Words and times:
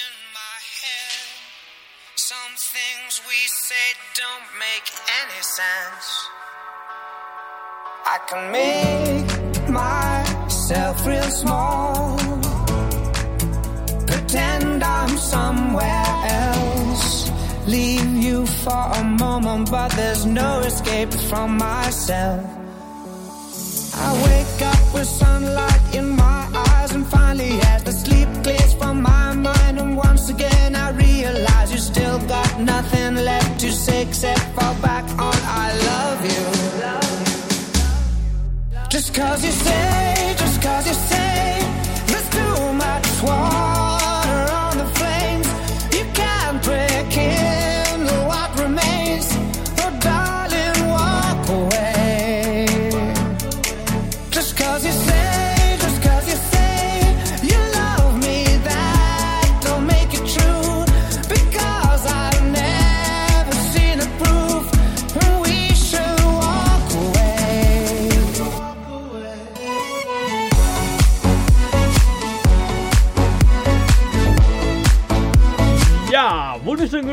in 0.00 0.12
my 0.40 0.58
head. 0.80 1.26
Some 2.14 2.52
things 2.74 3.12
we 3.28 3.40
say 3.66 3.86
don't 4.20 4.48
make 4.66 4.86
any 5.20 5.42
sense. 5.58 6.08
I 8.14 8.18
can 8.28 8.42
make 8.52 9.68
myself 9.68 11.06
real 11.06 11.30
small, 11.42 12.16
pretend 14.06 14.82
I'm 14.84 15.16
somewhere 15.16 16.06
else. 16.44 17.30
Leave 17.66 18.12
you 18.26 18.46
for 18.46 18.84
a 19.00 19.04
moment, 19.04 19.70
but 19.70 19.90
there's 19.92 20.24
no 20.26 20.60
escape 20.60 21.12
from 21.30 21.58
myself. 21.58 22.44
I 23.94 24.08
wake 24.28 24.62
up 24.72 24.94
with 24.94 25.06
sunlight 25.06 25.94
in 25.94 26.10
my 26.10 26.25
mistakes 33.86 34.24
and 34.24 34.40
fall 34.54 34.74
back 34.82 35.04
on 35.18 35.34
I 35.44 35.70
love 35.90 36.24
you. 36.24 36.44
Just 38.88 39.14
cause 39.14 39.44
you 39.44 39.52
say, 39.52 40.34
just 40.38 40.60
cause 40.62 40.86
you 40.88 40.94
say, 40.94 41.60
there's 42.06 42.28
too 42.30 42.72
much 42.72 43.22
war. 43.22 43.75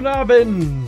guten 0.04 0.08
Abend. 0.08 0.83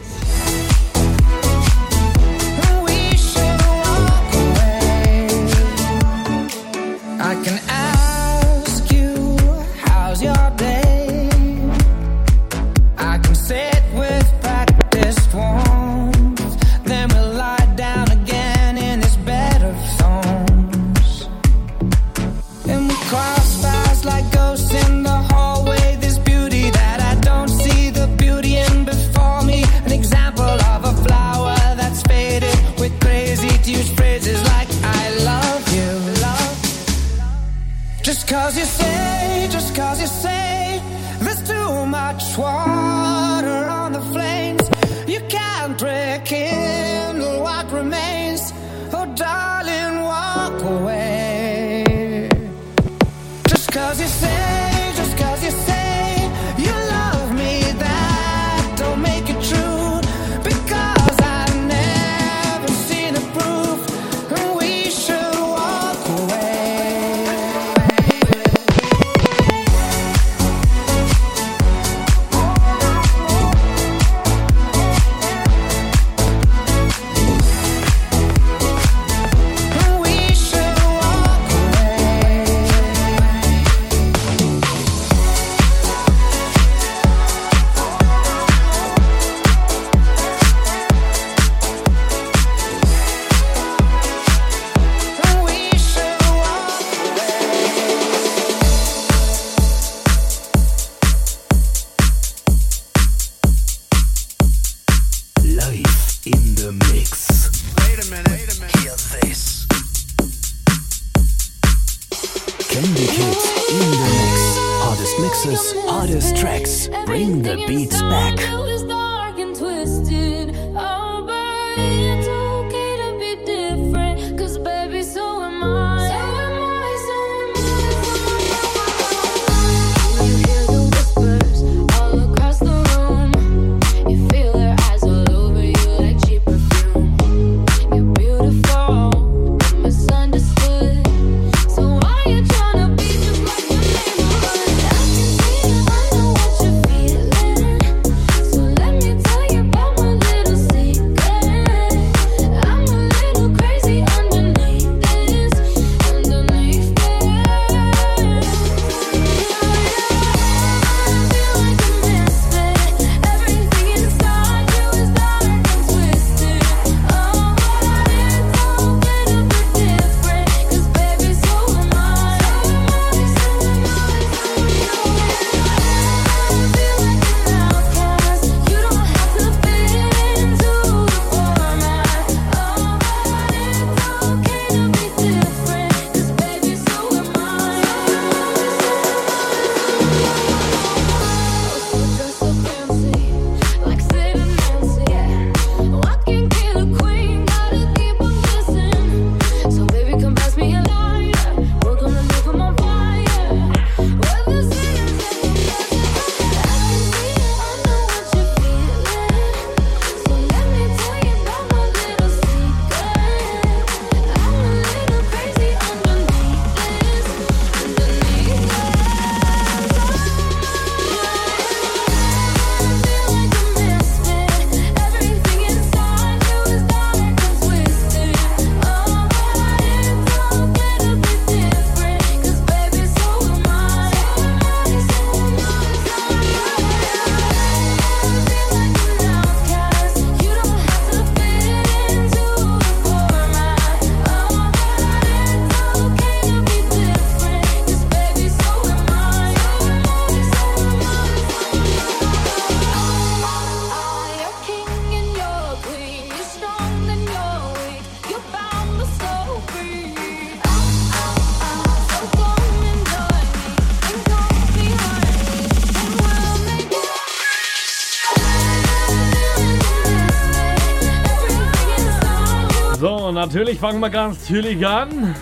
natürlich 273.55 273.79
fangen 273.79 274.01
wir 274.01 274.09
ganz 274.09 274.41
natürlich 274.41 274.85
an. 274.85 275.33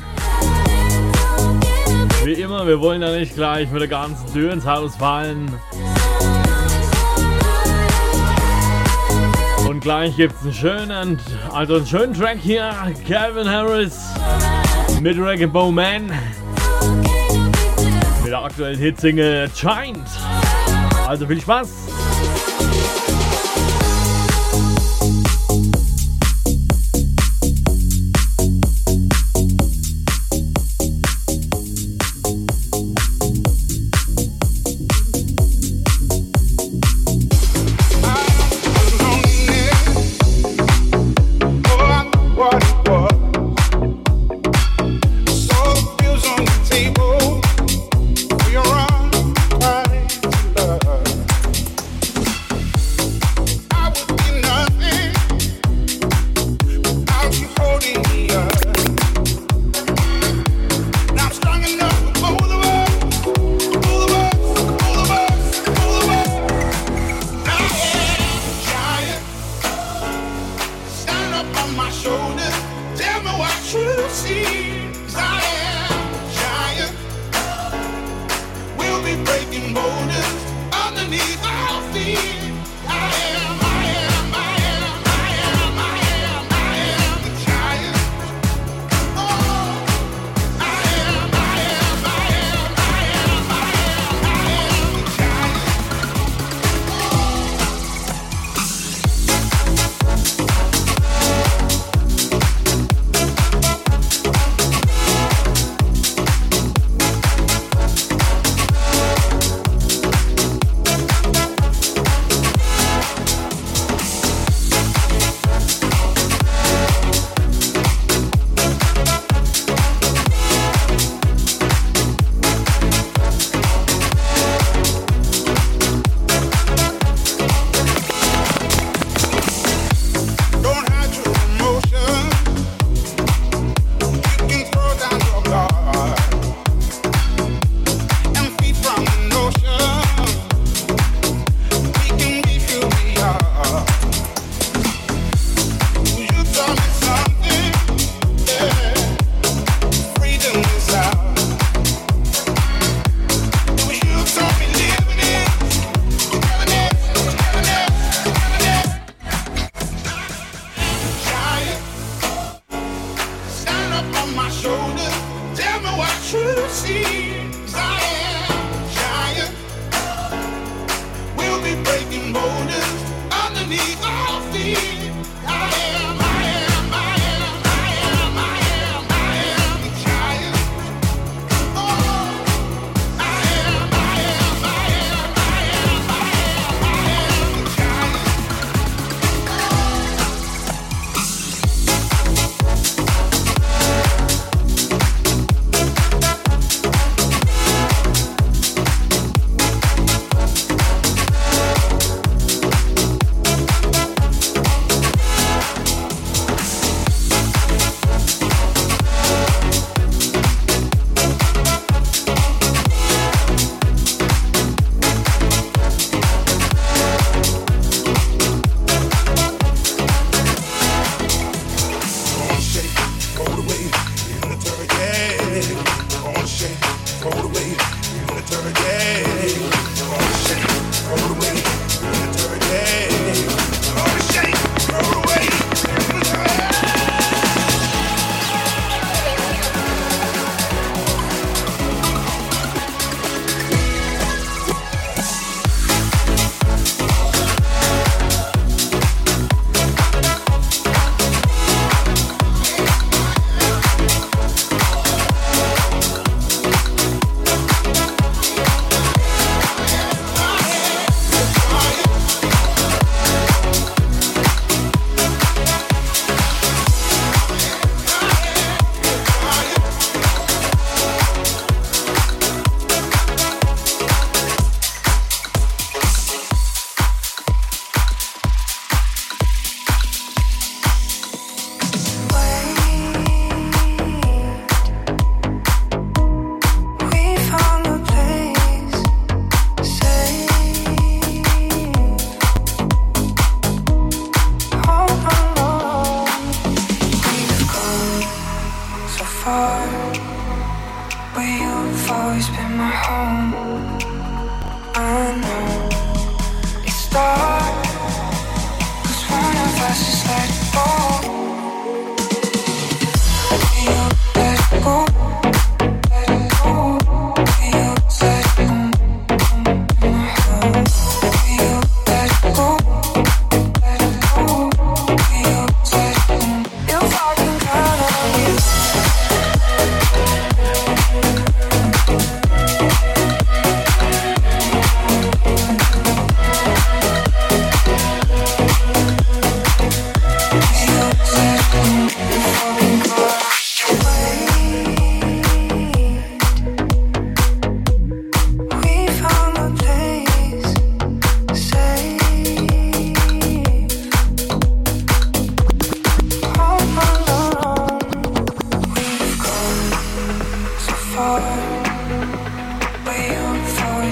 Wie 2.24 2.34
immer, 2.34 2.68
wir 2.68 2.80
wollen 2.80 3.02
ja 3.02 3.12
nicht 3.12 3.34
gleich 3.34 3.72
mit 3.72 3.82
der 3.82 3.88
ganzen 3.88 4.32
Tür 4.32 4.54
ins 4.54 4.68
Haus 4.68 4.96
fallen. 4.96 5.52
Und 9.68 9.80
gleich 9.80 10.16
gibt's 10.16 10.44
einen 10.44 10.54
schönen, 10.54 11.20
also 11.52 11.78
einen 11.78 11.88
schönen 11.88 12.14
Track 12.14 12.38
hier, 12.40 12.72
Kevin 13.08 13.50
Harris 13.50 13.98
mit 15.02 15.18
Reggae 15.18 15.48
Bowman. 15.48 16.12
Mit 18.22 18.32
der 18.32 18.44
aktuellen 18.44 18.78
Hitsingle 18.78 19.50
Chind. 19.56 20.06
Also 21.08 21.26
viel 21.26 21.42
Spaß! 21.42 21.93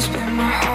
always 0.01 0.15
been 0.15 0.35
my 0.35 0.43
heart. 0.43 0.70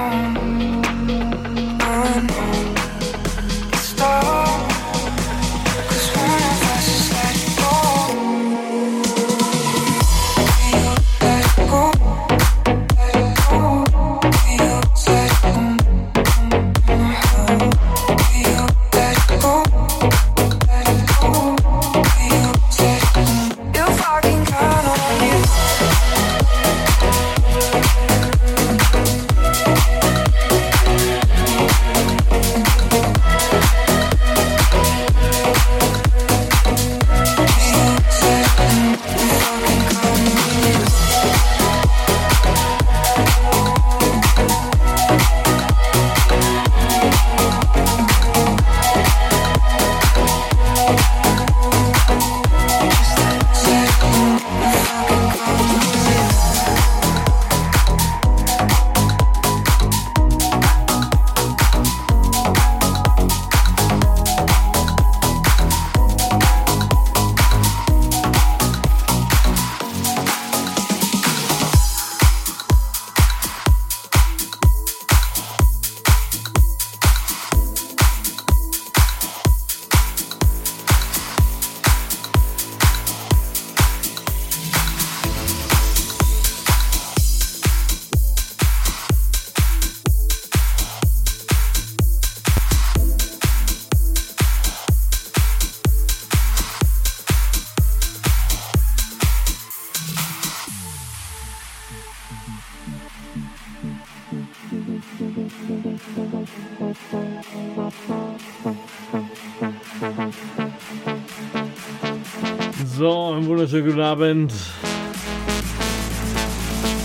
So, 112.96 113.34
einen 113.34 113.46
wunderschönen 113.46 113.86
guten 113.86 114.00
Abend. 114.00 114.52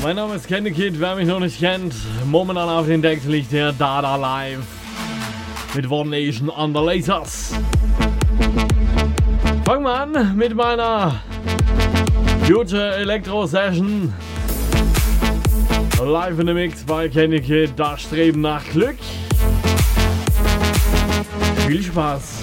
Mein 0.01 0.15
Name 0.15 0.35
ist 0.35 0.47
Candy 0.47 0.71
Kid, 0.71 0.97
wer 1.01 1.15
mich 1.15 1.27
noch 1.27 1.41
nicht 1.41 1.59
kennt. 1.59 1.93
Momentan 2.25 2.69
auf 2.69 2.85
den 2.85 3.01
Deck 3.01 3.25
liegt 3.25 3.51
der 3.51 3.73
Dada 3.73 4.15
Live 4.15 4.61
mit 5.75 5.91
One 5.91 6.09
Nation 6.09 6.49
on 6.49 6.73
the 6.73 6.79
Lasers. 6.79 7.53
Fangen 9.65 9.83
wir 9.83 9.93
an 9.93 10.37
mit 10.37 10.55
meiner 10.55 11.21
Future 12.47 12.95
Electro 12.95 13.45
Session. 13.45 14.13
Live 16.05 16.39
in 16.39 16.48
the 16.48 16.53
Mix 16.53 16.84
bei 16.84 17.08
Candy 17.08 17.39
Kid, 17.39 17.74
das 17.75 18.01
Streben 18.01 18.41
nach 18.41 18.63
Glück. 18.72 18.98
Viel 21.67 21.84
Spaß. 21.84 22.40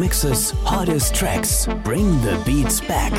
Mixes, 0.00 0.52
hottest 0.64 1.14
tracks. 1.14 1.66
Bring 1.84 2.20
the 2.22 2.42
beats 2.46 2.80
back. 2.80 3.12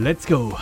Let's 0.00 0.26
go. 0.26 0.58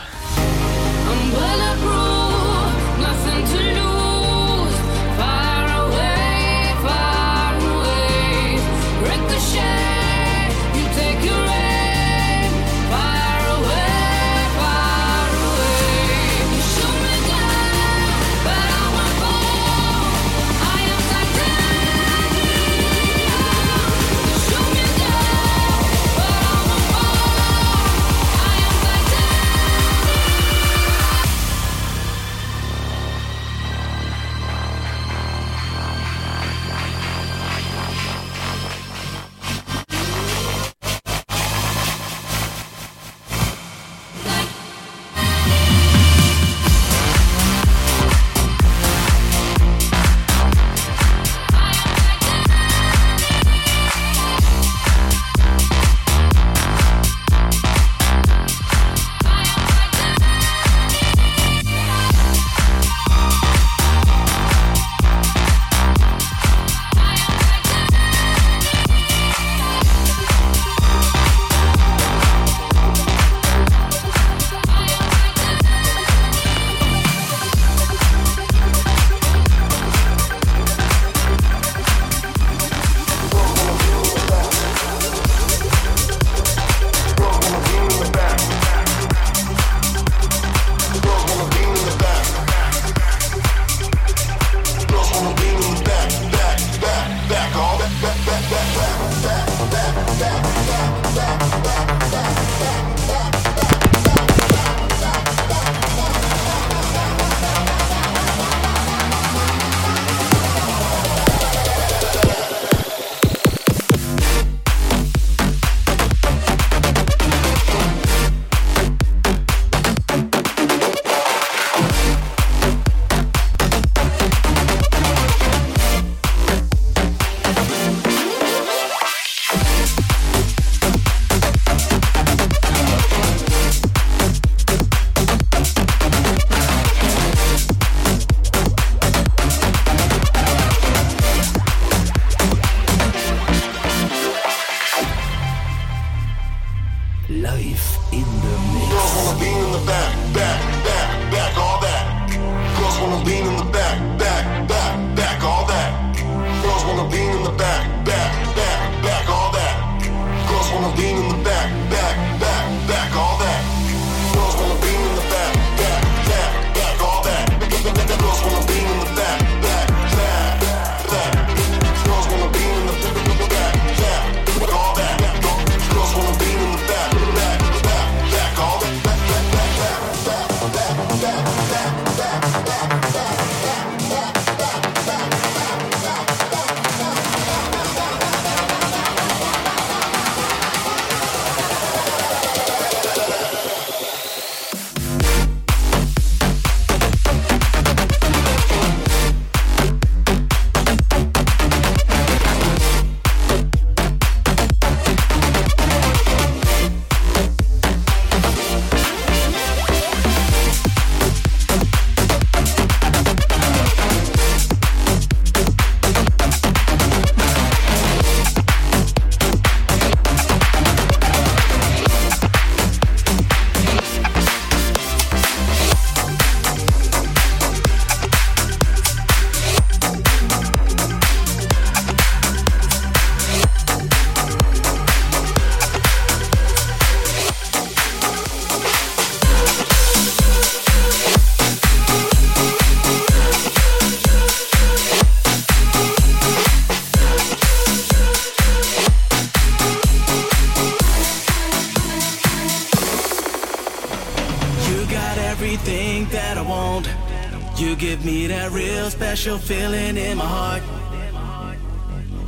special 259.43 259.59
feeling 259.59 260.17
in 260.17 260.39
my 260.39 260.45
heart. 260.45 260.83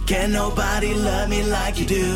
Can 0.07 0.31
nobody 0.31 0.95
love 0.95 1.29
me 1.29 1.43
like 1.43 1.77
you 1.77 1.87
do? 1.87 2.14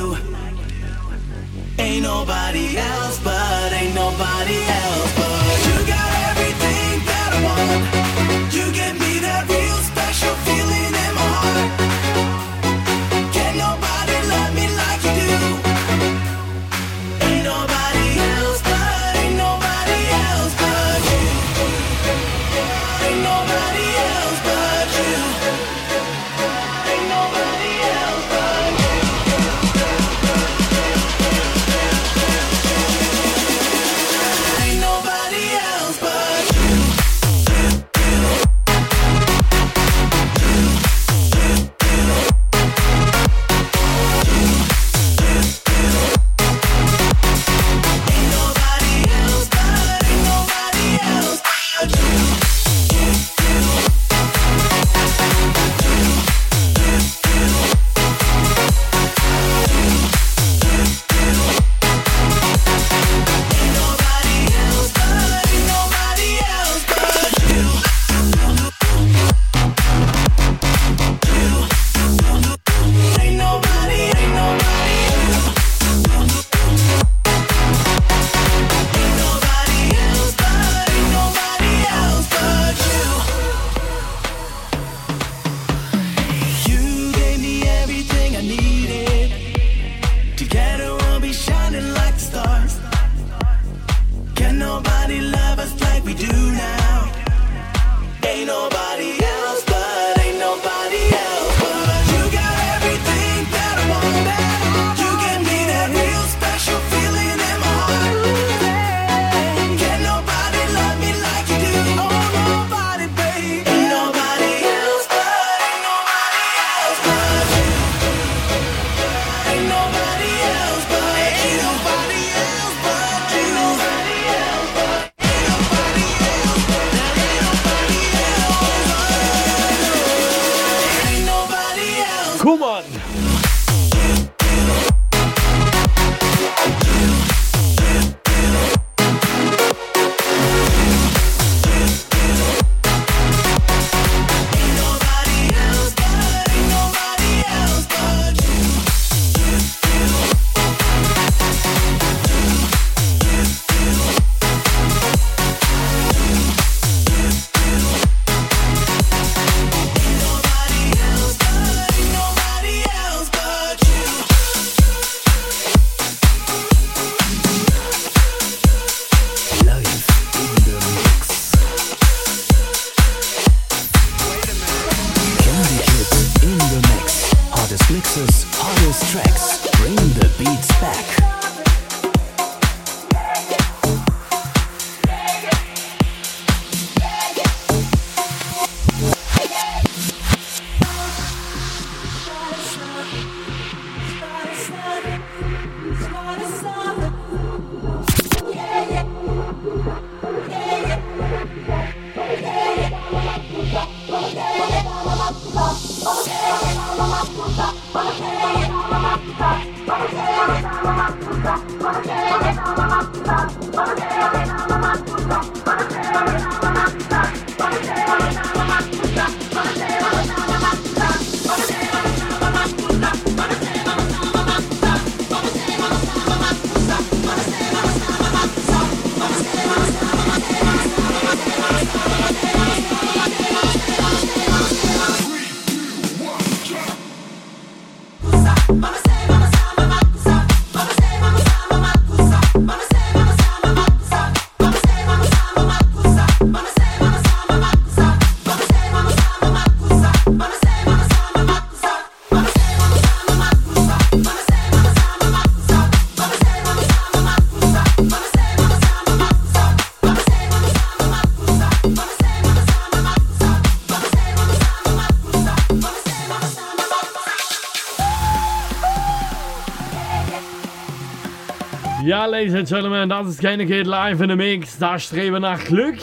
Ladies 272.38 272.54
and 272.54 272.68
Gentlemen, 272.68 273.08
das 273.08 273.26
ist 273.26 273.42
keine 273.42 273.66
Kid 273.66 273.88
live 273.88 274.20
in 274.20 274.30
the 274.30 274.36
Mix. 274.36 274.78
Da 274.78 274.96
streben 274.96 275.42
nach 275.42 275.58
Glück. 275.64 275.96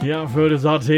Ja, 0.00 0.26
für 0.26 0.48
das 0.48 0.64
AT 0.64 0.88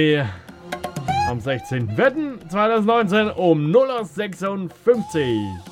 am 1.29 1.41
16. 1.41 1.97
Wetten 1.97 2.39
2019 2.49 3.31
um 3.31 3.67
0.56 3.73 4.31
So, 4.43 4.53
eine 4.53 5.70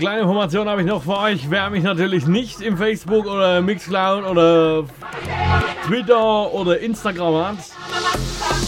kleine 0.00 0.22
Information 0.22 0.68
habe 0.68 0.80
ich 0.80 0.86
noch 0.86 1.04
für 1.04 1.18
euch. 1.18 1.50
Wer 1.50 1.70
mich 1.70 1.84
natürlich 1.84 2.26
nicht 2.26 2.60
im 2.62 2.76
Facebook 2.76 3.26
oder 3.26 3.60
Mixcloud 3.60 4.24
oder 4.24 4.82
Twitter 5.86 6.52
oder 6.52 6.80
Instagram 6.80 7.34
hat, 7.34 7.58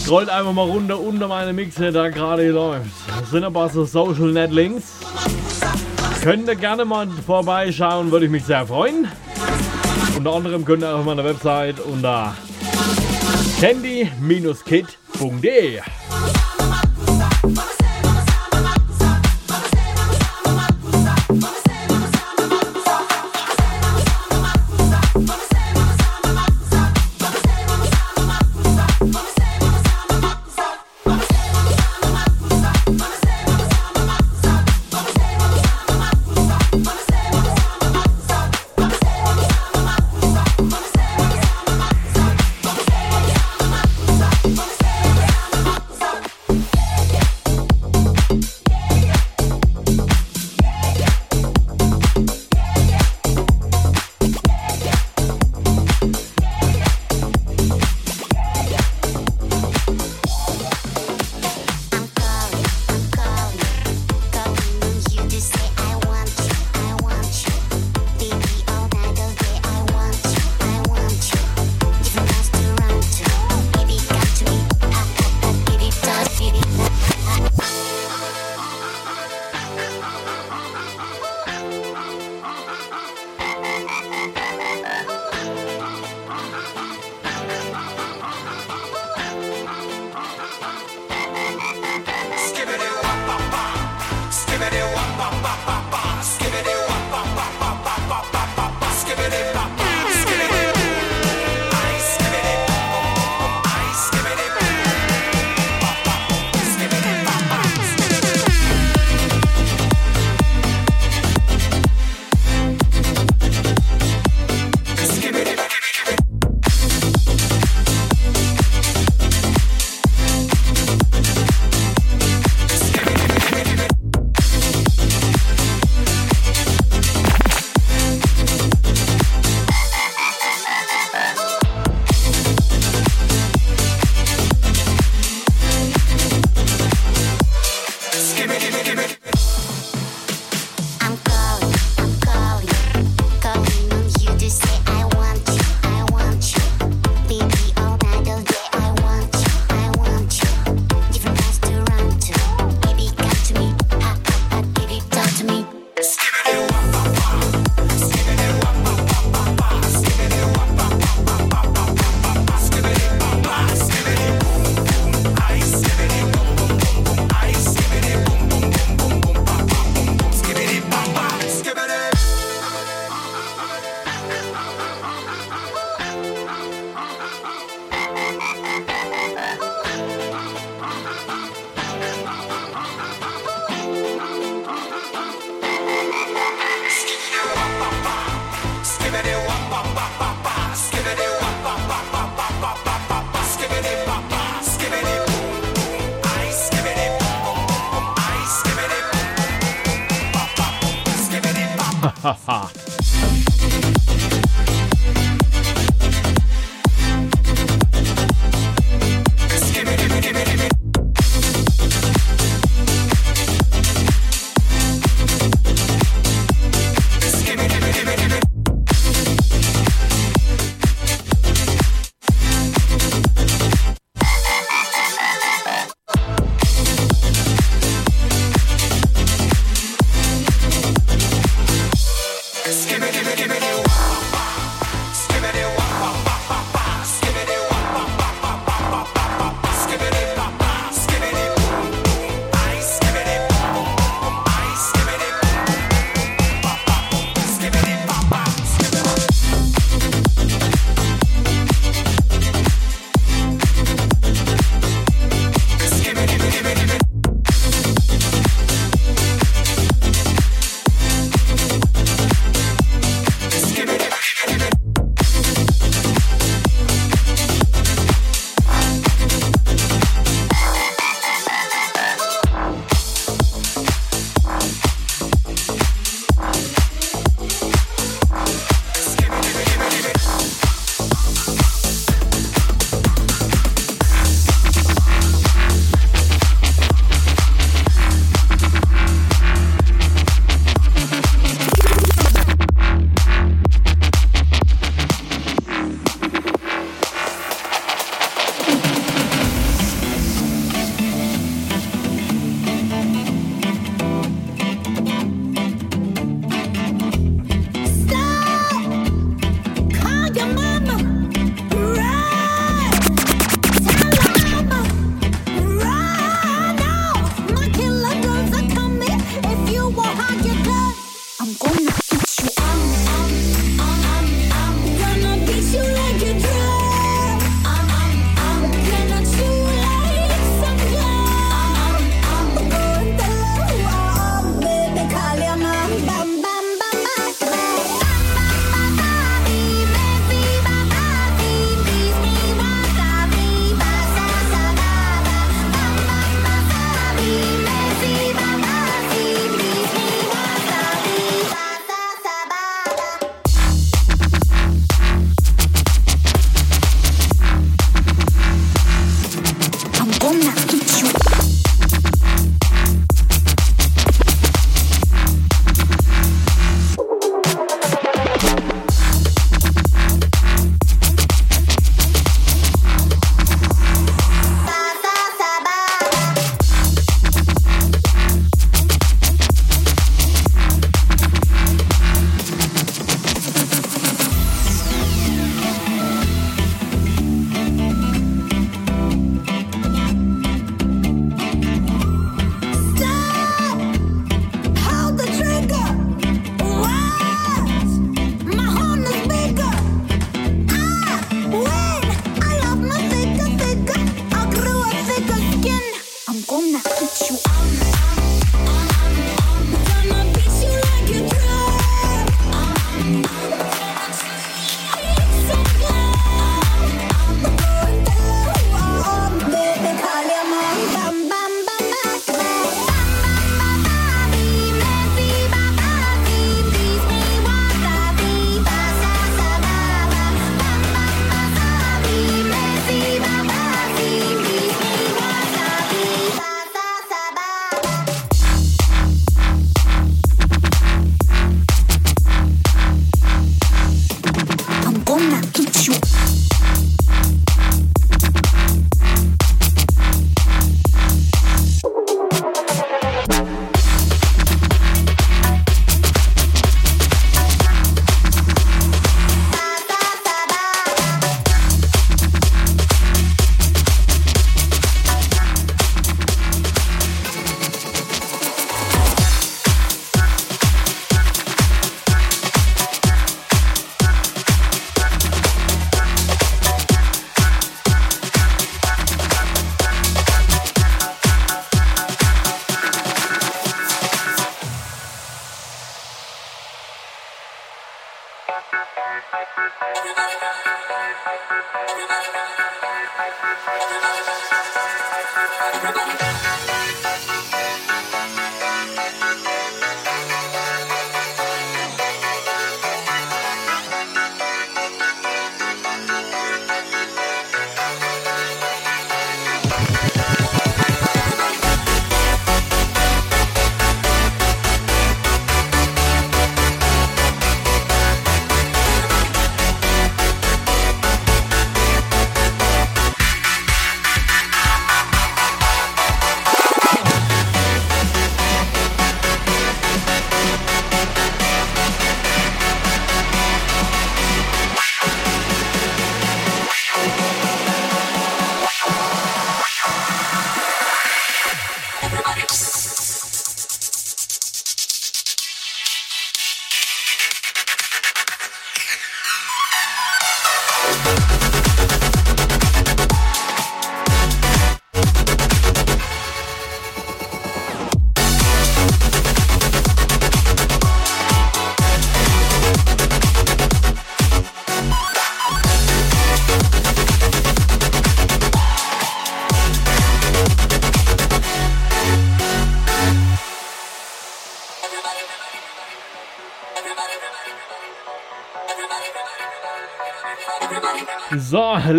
scrollt 0.03 0.29
einfach 0.29 0.53
mal 0.53 0.67
runter 0.67 0.97
unter 0.99 1.27
meine 1.27 1.51
Mixe, 1.51 1.91
da 1.91 2.07
gerade 2.09 2.51
läuft. 2.51 2.85
Das 3.19 3.31
sind 3.31 3.43
ein 3.43 3.51
paar 3.51 3.67
so 3.69 3.83
Social 3.83 4.31
Net 4.31 4.51
Links. 4.51 4.99
Könnt 6.21 6.47
ihr 6.47 6.55
gerne 6.55 6.85
mal 6.85 7.07
vorbeischauen, 7.25 8.11
würde 8.11 8.27
ich 8.27 8.31
mich 8.31 8.45
sehr 8.45 8.67
freuen. 8.67 9.07
Unter 10.15 10.33
anderem 10.33 10.63
könnt 10.63 10.83
ihr 10.83 10.95
auf 10.95 11.03
meiner 11.03 11.25
Website 11.25 11.79
unter 11.79 12.35
candy-kit.de 13.59 15.79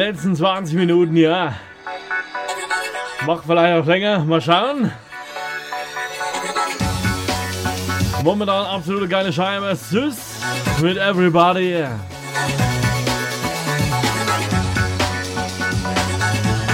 letzten 0.06 0.36
20 0.36 0.76
Minuten, 0.76 1.16
ja. 1.16 1.54
Macht 3.24 3.44
vielleicht 3.46 3.82
auch 3.82 3.86
länger, 3.86 4.18
mal 4.24 4.40
schauen. 4.40 4.92
Momentan 8.22 8.66
absolute 8.66 9.08
geile 9.08 9.32
Scheibe. 9.32 9.74
Süß 9.74 10.16
mit 10.82 10.98
Everybody. 10.98 11.86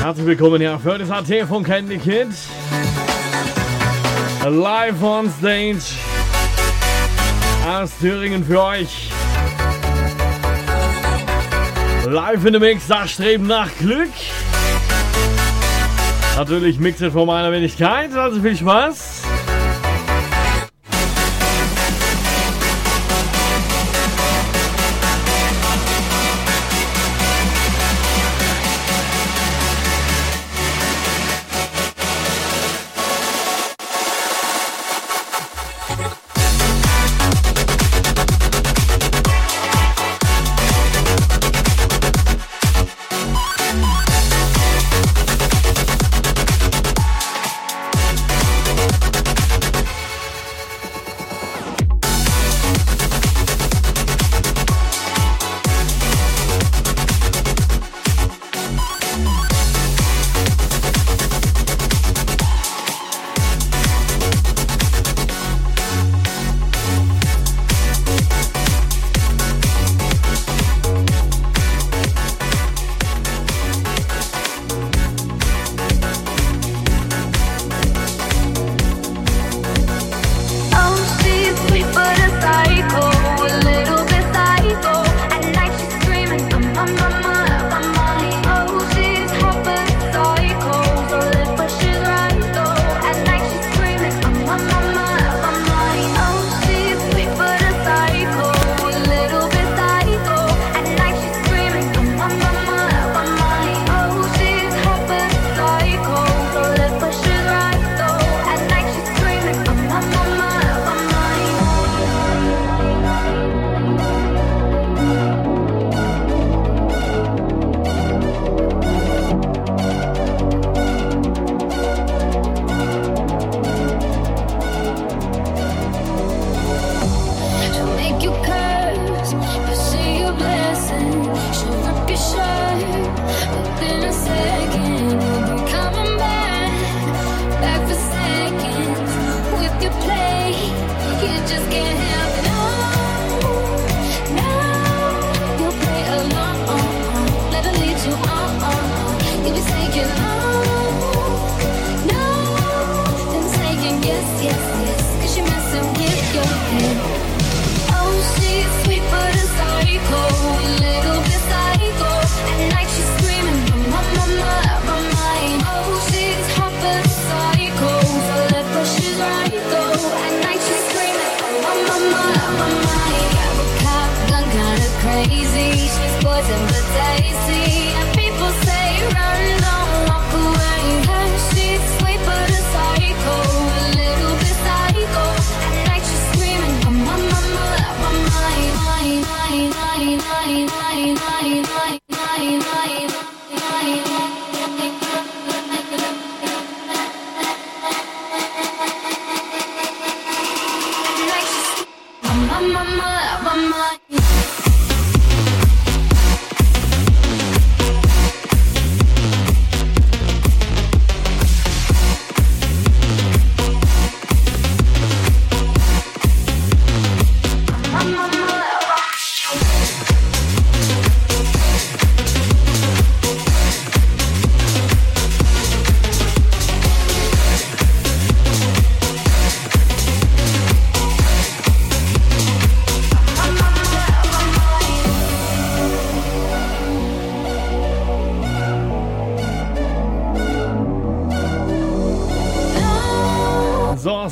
Herzlich 0.03 0.27
willkommen 0.27 0.61
hier 0.61 0.77
für 0.81 0.99
das 0.99 1.11
AT 1.11 1.33
von 1.47 1.63
Candy 1.63 1.99
Kid. 1.99 2.29
Live 4.45 5.03
on 5.05 5.31
Stage 5.39 5.85
aus 7.69 7.91
Thüringen 8.01 8.45
für 8.45 8.61
euch. 8.61 9.10
Live 12.11 12.45
in 12.45 12.55
the 12.55 12.59
Mix, 12.59 12.89
das 12.89 13.13
Streben 13.13 13.47
nach 13.47 13.69
Glück. 13.79 14.11
Natürlich 16.37 16.81
Mixed 16.81 17.13
von 17.13 17.25
meiner 17.25 17.53
Wenigkeit, 17.53 18.13
also 18.15 18.41
viel 18.43 18.57
Spaß. 18.57 19.23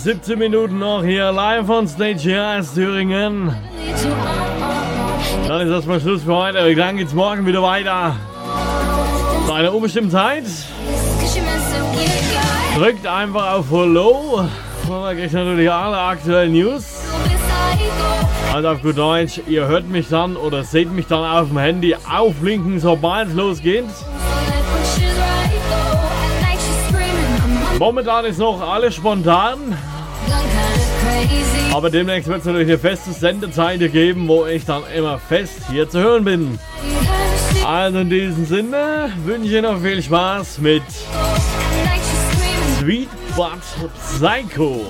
17 0.09 0.39
Minuten 0.39 0.79
noch 0.79 1.05
hier 1.05 1.31
live 1.33 1.69
on 1.69 1.87
Stage 1.87 2.21
hier 2.21 2.43
aus 2.59 2.73
Thüringen. 2.73 3.55
Dann 5.47 5.61
ist 5.67 5.71
erstmal 5.71 6.01
Schluss 6.01 6.23
für 6.23 6.35
heute. 6.35 6.75
Dann 6.75 6.97
geht's 6.97 7.13
morgen 7.13 7.45
wieder 7.45 7.63
weiter. 7.63 8.17
Zu 9.45 9.53
einer 9.53 9.71
unbestimmten 9.71 10.11
Zeit. 10.11 10.45
Drückt 12.75 13.07
einfach 13.07 13.53
auf 13.53 13.67
Follow. 13.67 14.49
Dann 14.89 15.15
kriegt 15.15 15.35
natürlich 15.35 15.71
alle 15.71 15.99
aktuellen 15.99 16.55
News. 16.55 17.03
Also 18.55 18.69
auf 18.69 18.81
gut 18.81 18.97
Deutsch, 18.97 19.43
ihr 19.47 19.67
hört 19.67 19.91
mich 19.91 20.09
dann 20.09 20.37
oder 20.37 20.65
seht 20.65 20.91
mich 20.91 21.07
dann 21.07 21.23
auf 21.23 21.49
dem 21.49 21.59
Handy 21.59 21.95
auflinken, 22.11 22.81
sobald 22.81 23.29
es 23.29 23.35
losgeht. 23.35 23.85
Momentan 27.79 28.25
ist 28.25 28.39
noch 28.39 28.61
alles 28.61 28.97
spontan, 28.97 29.77
aber 31.79 31.91
demnächst 31.91 32.29
wird 32.29 32.41
es 32.41 32.45
natürlich 32.45 32.69
eine 32.69 32.79
feste 32.79 33.13
Sendezeit 33.13 33.79
geben, 33.93 34.27
wo 34.27 34.47
ich 34.47 34.65
dann 34.65 34.83
immer 34.97 35.19
fest 35.19 35.61
hier 35.71 35.89
zu 35.89 36.01
hören 36.01 36.25
bin. 36.25 36.59
Also 37.65 37.99
in 37.99 38.11
diesem 38.11 38.47
Sinne 38.47 39.13
wünsche 39.25 39.47
ich 39.47 39.53
Ihnen 39.53 39.63
noch 39.63 39.81
viel 39.81 40.03
Spaß 40.03 40.59
mit 40.59 40.83
Sweet 42.81 43.09
But 43.37 43.61
Psycho. 44.01 44.87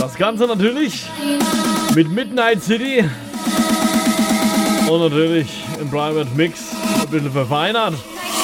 Das 0.00 0.16
Ganze 0.16 0.46
natürlich 0.46 1.06
mit 1.94 2.10
Midnight 2.10 2.62
City 2.62 3.04
und 4.88 5.00
natürlich 5.00 5.48
im 5.80 5.88
Private 5.88 6.28
Mix 6.34 6.60
ein 7.00 7.08
bisschen 7.08 7.30
verfeinert. 7.30 7.94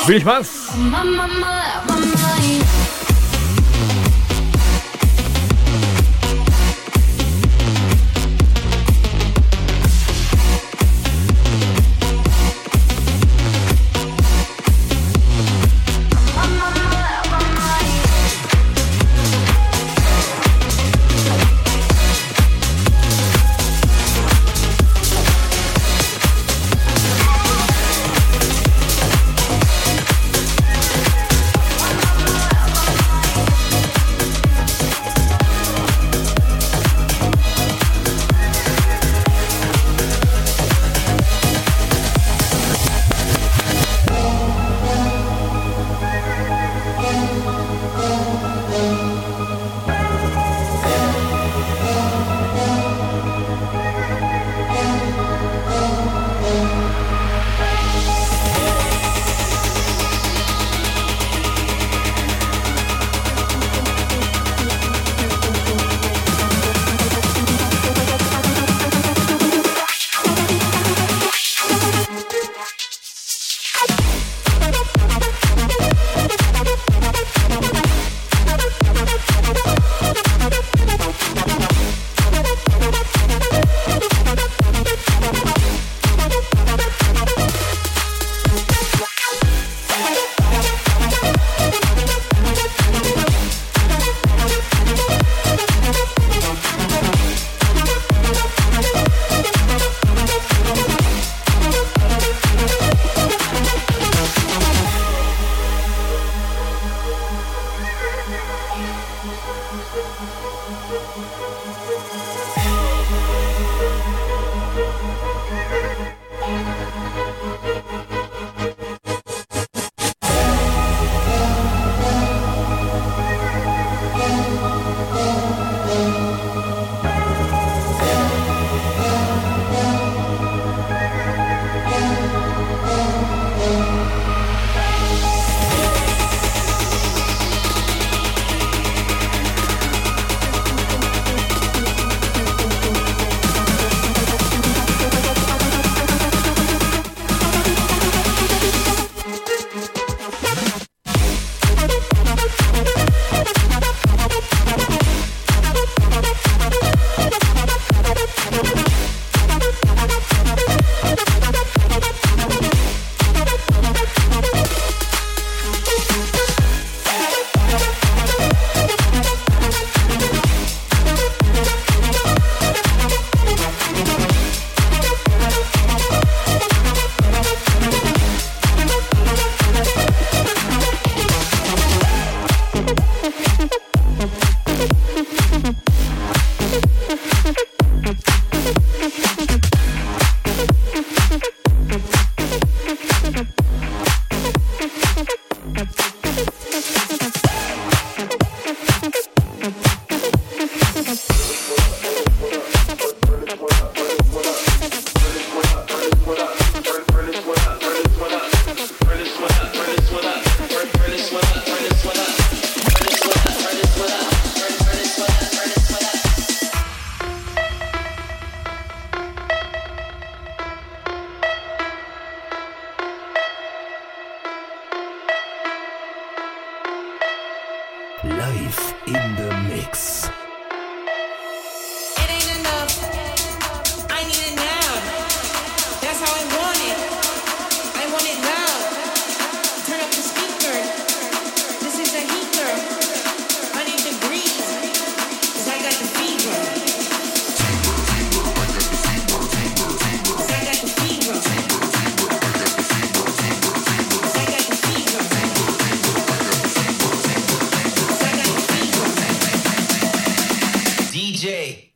Viel 0.07 0.21
Spaß! 0.21 0.49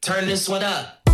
Turn 0.01 0.27
this 0.27 0.49
one 0.49 0.65
up. 0.65 1.06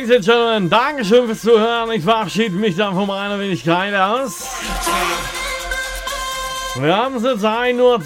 Ladies 0.00 0.16
and 0.16 0.24
Gentlemen, 0.24 0.70
Dankeschön 0.70 1.26
fürs 1.26 1.42
Zuhören. 1.42 1.90
Ich 1.90 2.02
verabschiede 2.02 2.56
mich 2.56 2.74
dann 2.74 2.94
von 2.94 3.06
meiner 3.06 3.38
Wenigkeit 3.38 3.94
aus. 3.94 4.48
Wir 6.76 6.96
haben 6.96 7.16
es 7.16 7.22
jetzt 7.22 7.44
1.22 7.44 7.78
Uhr 7.78 7.98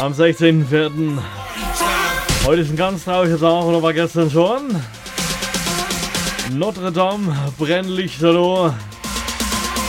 am 0.00 0.12
16.04. 0.12 1.18
Heute 2.44 2.62
ist 2.62 2.70
ein 2.70 2.76
ganz 2.76 3.04
trauriger 3.04 3.38
Tag, 3.38 3.64
oder 3.64 3.80
war 3.80 3.92
gestern 3.92 4.28
schon? 4.28 4.74
Notre 6.50 6.90
Dame, 6.90 7.36
Brennlichterloh 7.58 8.74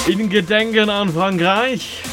in 0.06 0.30
Gedenken 0.30 0.92
an 0.92 1.12
Frankreich. 1.12 2.04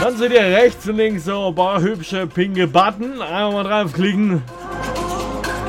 Dann 0.00 0.16
seht 0.16 0.30
ihr 0.30 0.40
rechts 0.40 0.88
und 0.88 0.98
links 0.98 1.24
so 1.24 1.48
ein 1.48 1.54
paar 1.56 1.80
hübsche 1.80 2.28
pinke 2.28 2.68
Button. 2.68 3.20
Einmal 3.20 3.52
mal 3.52 3.64
draufklicken. 3.64 4.40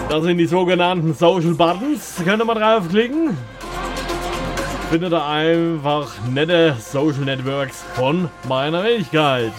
Das 0.09 0.25
sind 0.25 0.37
die 0.37 0.45
sogenannten 0.45 1.15
Social 1.15 1.55
Buttons. 1.55 2.21
Könnt 2.23 2.39
ihr 2.39 2.45
mal 2.45 2.53
draufklicken. 2.53 3.35
Findet 4.91 5.11
ihr 5.11 5.25
einfach 5.25 6.11
nette 6.29 6.75
Social 6.79 7.25
Networks 7.25 7.83
von 7.95 8.29
meiner 8.47 8.83
Wenigkeit. 8.83 9.53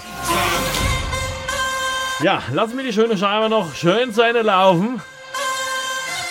Ja, 2.20 2.42
lass 2.52 2.72
mir 2.72 2.84
die 2.84 2.92
schöne 2.92 3.18
Scheibe 3.18 3.48
noch 3.48 3.74
schön 3.74 4.12
zu 4.12 4.22
Ende 4.22 4.42
laufen. 4.42 5.02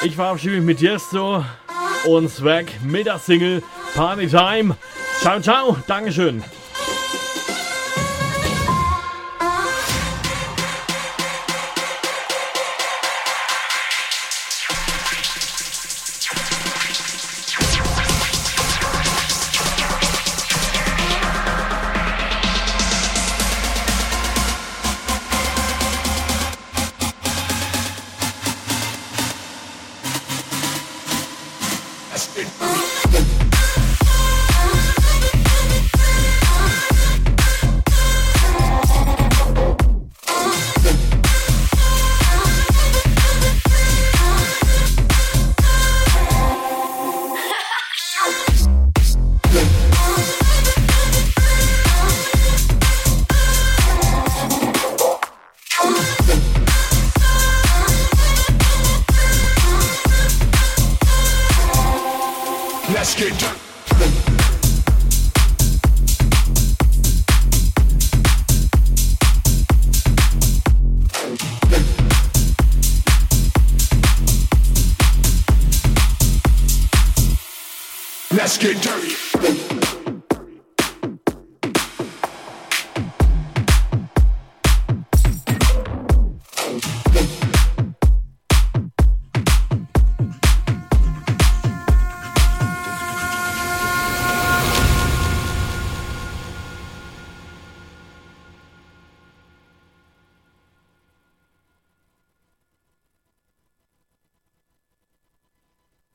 Ich 0.01 0.15
verabschiede 0.15 0.55
mich 0.55 0.63
mit 0.63 0.79
Tiesto 0.79 1.43
und 2.05 2.29
Swag 2.29 2.65
mit 2.83 3.05
der 3.05 3.19
Single 3.19 3.61
Party 3.93 4.27
Time. 4.27 4.77
Ciao, 5.19 5.41
ciao, 5.41 5.77
Dankeschön. 5.85 6.43